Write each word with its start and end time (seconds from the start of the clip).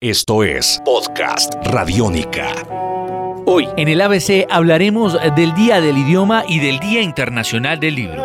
Esto 0.00 0.44
es 0.44 0.80
Podcast 0.84 1.54
Radiónica. 1.64 2.46
Hoy 3.46 3.68
en 3.76 3.88
el 3.88 4.00
ABC 4.00 4.46
hablaremos 4.48 5.18
del 5.34 5.52
Día 5.56 5.80
del 5.80 5.98
Idioma 5.98 6.44
y 6.46 6.60
del 6.60 6.78
Día 6.78 7.02
Internacional 7.02 7.80
del 7.80 7.96
Libro. 7.96 8.24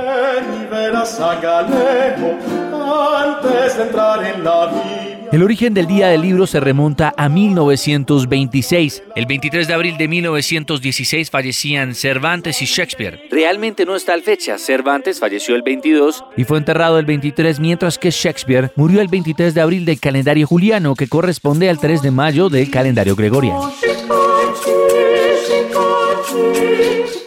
Antes 3.17 3.75
de 3.75 3.83
entrar 3.85 4.23
en 4.23 4.43
la 4.43 4.67
vida. 4.67 5.12
El 5.33 5.41
origen 5.41 5.73
del 5.73 5.87
Día 5.87 6.09
del 6.09 6.21
Libro 6.21 6.45
se 6.45 6.59
remonta 6.59 7.11
a 7.17 7.27
1926. 7.27 9.01
El 9.15 9.25
23 9.25 9.67
de 9.67 9.73
abril 9.73 9.97
de 9.97 10.07
1916 10.07 11.31
fallecían 11.31 11.95
Cervantes 11.95 12.61
y 12.61 12.65
Shakespeare. 12.65 13.19
Realmente 13.31 13.83
no 13.83 13.95
está 13.95 14.13
el 14.13 14.21
fecha. 14.21 14.59
Cervantes 14.59 15.19
falleció 15.19 15.55
el 15.55 15.63
22 15.63 16.23
y 16.37 16.43
fue 16.43 16.59
enterrado 16.59 16.99
el 16.99 17.07
23, 17.07 17.59
mientras 17.59 17.97
que 17.97 18.11
Shakespeare 18.11 18.71
murió 18.75 19.01
el 19.01 19.07
23 19.07 19.55
de 19.55 19.61
abril 19.61 19.85
del 19.85 19.99
calendario 19.99 20.45
juliano, 20.45 20.93
que 20.93 21.07
corresponde 21.07 21.67
al 21.67 21.79
3 21.79 22.03
de 22.03 22.11
mayo 22.11 22.49
del 22.49 22.69
calendario 22.69 23.15
gregoriano. 23.15 23.73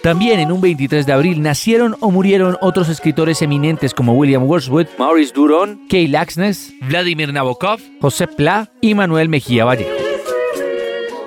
También 0.02 0.40
en 0.40 0.52
un 0.52 0.60
23 0.60 1.04
de 1.06 1.12
abril 1.12 1.42
nacieron 1.42 1.96
o 2.00 2.10
murieron 2.10 2.56
otros 2.60 2.88
escritores 2.88 3.42
eminentes 3.42 3.92
como 3.92 4.14
William 4.14 4.44
Wordsworth, 4.44 4.98
Maurice 4.98 5.32
Duron, 5.34 5.80
Kay 5.88 6.06
Laxness, 6.06 6.72
Vladimir 6.82 7.32
Nabokov, 7.32 7.80
José 8.00 8.28
Pla 8.28 8.70
y 8.80 8.94
Manuel 8.94 9.28
Mejía 9.28 9.64
Vallejo. 9.64 10.06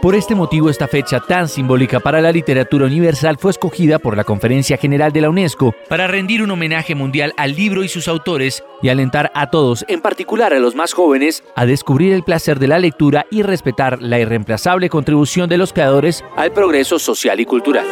Por 0.02 0.16
este 0.16 0.34
motivo, 0.34 0.70
esta 0.70 0.88
fecha 0.88 1.20
tan 1.20 1.50
simbólica 1.50 2.00
para 2.00 2.22
la 2.22 2.32
literatura 2.32 2.86
universal 2.86 3.36
fue 3.38 3.52
escogida 3.52 4.00
por 4.00 4.16
la 4.16 4.24
Conferencia 4.24 4.78
General 4.78 5.12
de 5.12 5.20
la 5.20 5.30
UNESCO 5.30 5.74
para 5.90 6.08
rendir 6.08 6.42
un 6.42 6.52
homenaje 6.52 6.96
mundial 6.96 7.34
al 7.36 7.54
libro 7.54 7.84
y 7.84 7.90
sus 7.90 8.08
autores 8.08 8.64
y 8.82 8.88
alentar 8.88 9.30
a 9.36 9.50
todos, 9.50 9.84
en 9.90 10.00
particular 10.00 10.54
a 10.54 10.60
los 10.60 10.74
más 10.74 10.94
jóvenes, 10.94 11.44
a 11.54 11.66
descubrir 11.66 12.14
el 12.14 12.24
placer 12.24 12.60
de 12.60 12.70
la 12.70 12.80
lectura 12.80 13.26
y 13.30 13.42
respetar 13.42 14.02
la 14.02 14.20
irreemplazable 14.20 14.88
contribución 14.88 15.50
de 15.50 15.58
los 15.58 15.74
creadores 15.74 16.24
al 16.38 16.54
progreso 16.54 16.98
social 16.98 17.42
y 17.42 17.46
cultural. 17.46 17.86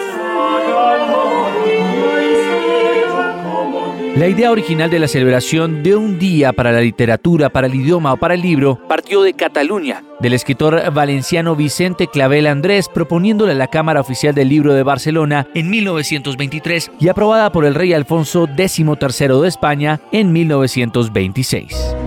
La 4.17 4.27
idea 4.27 4.49
original 4.49 4.89
de 4.89 4.97
la 4.97 5.07
celebración 5.07 5.83
de 5.83 5.95
un 5.95 6.17
día 6.17 6.51
para 6.51 6.71
la 6.71 6.81
literatura, 6.81 7.49
para 7.49 7.67
el 7.67 7.75
idioma 7.75 8.13
o 8.13 8.17
para 8.17 8.33
el 8.33 8.41
libro 8.41 8.79
partió 8.87 9.21
de 9.21 9.35
Cataluña, 9.35 10.03
del 10.19 10.33
escritor 10.33 10.91
valenciano 10.91 11.55
Vicente 11.55 12.07
Clavel 12.07 12.47
Andrés, 12.47 12.89
proponiéndole 12.91 13.51
a 13.51 13.55
la 13.55 13.67
Cámara 13.67 14.01
Oficial 14.01 14.33
del 14.33 14.49
Libro 14.49 14.73
de 14.73 14.81
Barcelona 14.81 15.47
en 15.53 15.69
1923 15.69 16.93
y 16.99 17.09
aprobada 17.09 17.51
por 17.51 17.63
el 17.63 17.75
rey 17.75 17.93
Alfonso 17.93 18.47
XIII 18.47 19.39
de 19.39 19.47
España 19.47 20.01
en 20.11 20.31
1926. 20.31 22.06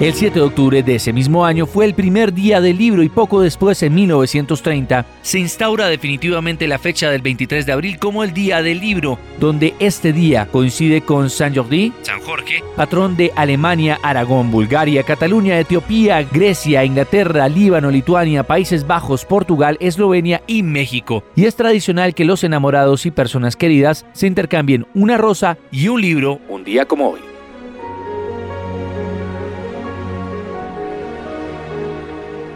El 0.00 0.14
7 0.14 0.38
de 0.38 0.46
octubre 0.46 0.82
de 0.82 0.94
ese 0.94 1.12
mismo 1.12 1.44
año 1.44 1.66
fue 1.66 1.84
el 1.84 1.92
primer 1.92 2.32
día 2.32 2.62
del 2.62 2.78
libro 2.78 3.02
y 3.02 3.10
poco 3.10 3.42
después, 3.42 3.82
en 3.82 3.94
1930, 3.94 5.04
se 5.20 5.38
instaura 5.38 5.88
definitivamente 5.88 6.66
la 6.66 6.78
fecha 6.78 7.10
del 7.10 7.20
23 7.20 7.66
de 7.66 7.72
abril 7.72 7.98
como 7.98 8.24
el 8.24 8.32
Día 8.32 8.62
del 8.62 8.80
Libro, 8.80 9.18
donde 9.38 9.74
este 9.78 10.14
día 10.14 10.46
coincide 10.46 11.02
con 11.02 11.28
San 11.28 11.54
Jordi, 11.54 11.92
San 12.00 12.18
Jorge, 12.22 12.64
patrón 12.76 13.14
de 13.18 13.30
Alemania, 13.36 13.98
Aragón, 14.02 14.50
Bulgaria, 14.50 15.02
Cataluña, 15.02 15.60
Etiopía, 15.60 16.22
Grecia, 16.22 16.82
Inglaterra, 16.82 17.46
Líbano, 17.46 17.90
Lituania, 17.90 18.42
Países 18.42 18.86
Bajos, 18.86 19.26
Portugal, 19.26 19.76
Eslovenia 19.80 20.40
y 20.46 20.62
México. 20.62 21.24
Y 21.36 21.44
es 21.44 21.56
tradicional 21.56 22.14
que 22.14 22.24
los 22.24 22.42
enamorados 22.42 23.04
y 23.04 23.10
personas 23.10 23.54
queridas 23.54 24.06
se 24.14 24.26
intercambien 24.26 24.86
una 24.94 25.18
rosa 25.18 25.58
y 25.70 25.88
un 25.88 26.00
libro 26.00 26.40
un 26.48 26.64
día 26.64 26.86
como 26.86 27.10
hoy. 27.10 27.29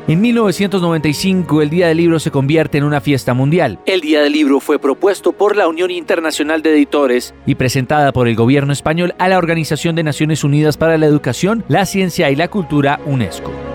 En 0.06 0.20
1995, 0.20 1.62
el 1.62 1.70
Día 1.70 1.88
del 1.88 1.96
Libro 1.96 2.18
se 2.18 2.30
convierte 2.30 2.76
en 2.76 2.84
una 2.84 3.00
fiesta 3.00 3.32
mundial. 3.32 3.78
El 3.86 4.02
Día 4.02 4.20
del 4.20 4.34
Libro 4.34 4.60
fue 4.60 4.78
propuesto 4.78 5.32
por 5.32 5.56
la 5.56 5.66
Unión 5.66 5.90
Internacional 5.90 6.60
de 6.60 6.74
Editores 6.74 7.34
y 7.46 7.54
presentada 7.54 8.12
por 8.12 8.28
el 8.28 8.36
gobierno 8.36 8.74
español 8.74 9.14
a 9.18 9.28
la 9.28 9.38
Organización 9.38 9.96
de 9.96 10.02
Naciones 10.02 10.44
Unidas 10.44 10.76
para 10.76 10.98
la 10.98 11.06
Educación, 11.06 11.64
la 11.68 11.86
Ciencia 11.86 12.30
y 12.30 12.36
la 12.36 12.48
Cultura, 12.48 13.00
UNESCO. 13.06 13.73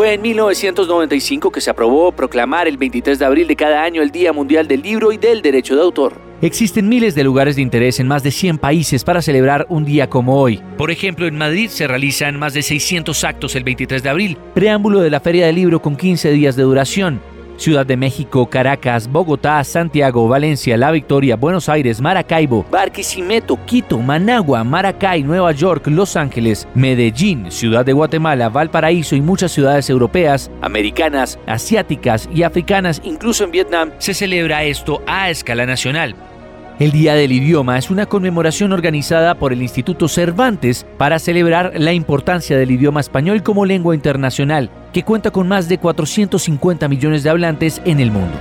Fue 0.00 0.14
en 0.14 0.22
1995 0.22 1.52
que 1.52 1.60
se 1.60 1.68
aprobó 1.68 2.10
proclamar 2.10 2.66
el 2.66 2.78
23 2.78 3.18
de 3.18 3.24
abril 3.26 3.46
de 3.46 3.54
cada 3.54 3.82
año 3.82 4.00
el 4.00 4.10
Día 4.10 4.32
Mundial 4.32 4.66
del 4.66 4.80
Libro 4.80 5.12
y 5.12 5.18
del 5.18 5.42
Derecho 5.42 5.76
de 5.76 5.82
Autor. 5.82 6.14
Existen 6.40 6.88
miles 6.88 7.14
de 7.14 7.22
lugares 7.22 7.56
de 7.56 7.60
interés 7.60 8.00
en 8.00 8.08
más 8.08 8.22
de 8.22 8.30
100 8.30 8.56
países 8.56 9.04
para 9.04 9.20
celebrar 9.20 9.66
un 9.68 9.84
día 9.84 10.08
como 10.08 10.40
hoy. 10.40 10.62
Por 10.78 10.90
ejemplo, 10.90 11.26
en 11.26 11.36
Madrid 11.36 11.68
se 11.68 11.86
realizan 11.86 12.38
más 12.38 12.54
de 12.54 12.62
600 12.62 13.24
actos 13.24 13.54
el 13.56 13.64
23 13.64 14.02
de 14.02 14.08
abril, 14.08 14.38
preámbulo 14.54 15.00
de 15.00 15.10
la 15.10 15.20
Feria 15.20 15.44
del 15.44 15.56
Libro 15.56 15.82
con 15.82 15.96
15 15.96 16.30
días 16.30 16.56
de 16.56 16.62
duración. 16.62 17.20
Ciudad 17.60 17.84
de 17.84 17.98
México, 17.98 18.48
Caracas, 18.48 19.06
Bogotá, 19.06 19.62
Santiago, 19.64 20.26
Valencia, 20.26 20.78
La 20.78 20.90
Victoria, 20.90 21.36
Buenos 21.36 21.68
Aires, 21.68 22.00
Maracaibo, 22.00 22.64
Barquisimeto, 22.70 23.58
Quito, 23.66 23.98
Managua, 23.98 24.64
Maracay, 24.64 25.22
Nueva 25.22 25.52
York, 25.52 25.86
Los 25.88 26.16
Ángeles, 26.16 26.66
Medellín, 26.74 27.50
Ciudad 27.50 27.84
de 27.84 27.92
Guatemala, 27.92 28.48
Valparaíso 28.48 29.14
y 29.14 29.20
muchas 29.20 29.52
ciudades 29.52 29.90
europeas, 29.90 30.50
americanas, 30.62 31.38
asiáticas 31.46 32.30
y 32.34 32.44
africanas, 32.44 33.02
incluso 33.04 33.44
en 33.44 33.50
Vietnam, 33.50 33.90
se 33.98 34.14
celebra 34.14 34.64
esto 34.64 35.02
a 35.06 35.28
escala 35.28 35.66
nacional. 35.66 36.14
El 36.80 36.92
Día 36.92 37.14
del 37.14 37.30
Idioma 37.30 37.76
es 37.76 37.90
una 37.90 38.06
conmemoración 38.06 38.72
organizada 38.72 39.34
por 39.34 39.52
el 39.52 39.60
Instituto 39.60 40.08
Cervantes 40.08 40.86
para 40.96 41.18
celebrar 41.18 41.74
la 41.76 41.92
importancia 41.92 42.56
del 42.56 42.70
idioma 42.70 43.00
español 43.00 43.42
como 43.42 43.66
lengua 43.66 43.94
internacional, 43.94 44.70
que 44.90 45.02
cuenta 45.02 45.30
con 45.30 45.46
más 45.46 45.68
de 45.68 45.76
450 45.76 46.88
millones 46.88 47.22
de 47.22 47.28
hablantes 47.28 47.82
en 47.84 48.00
el 48.00 48.10
mundo. 48.10 48.32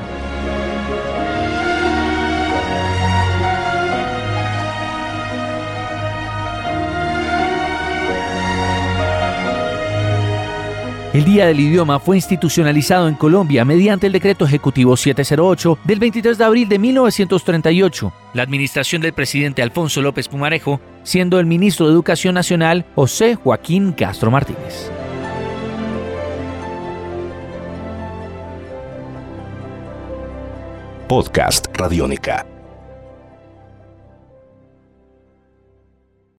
El 11.11 11.25
Día 11.25 11.47
del 11.47 11.59
Idioma 11.59 11.99
fue 11.99 12.17
institucionalizado 12.17 13.07
en 13.07 13.15
Colombia 13.15 13.65
mediante 13.65 14.05
el 14.05 14.13
Decreto 14.13 14.45
Ejecutivo 14.45 14.95
708 14.95 15.79
del 15.83 15.99
23 15.99 16.37
de 16.37 16.43
abril 16.43 16.69
de 16.69 16.77
1938, 16.77 18.13
la 18.35 18.43
administración 18.43 19.01
del 19.01 19.13
presidente 19.13 19.63
Alfonso 19.63 20.03
López 20.03 20.27
Pumarejo, 20.27 20.79
siendo 21.01 21.39
el 21.39 21.47
ministro 21.47 21.87
de 21.87 21.93
Educación 21.93 22.35
Nacional 22.35 22.85
José 22.93 23.33
Joaquín 23.33 23.93
Castro 23.93 24.29
Martínez. 24.29 24.91
Podcast 31.07 31.75
Radiónica. 31.75 32.45